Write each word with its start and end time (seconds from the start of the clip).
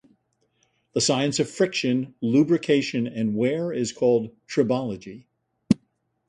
The 0.95 0.99
science 1.01 1.39
of 1.39 1.47
friction, 1.47 2.15
lubrication 2.21 3.05
and 3.05 3.35
wear 3.35 3.71
is 3.71 3.91
called 3.93 4.35
tribology. 4.47 5.25